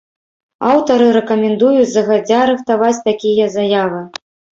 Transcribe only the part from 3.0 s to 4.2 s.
такія заявы.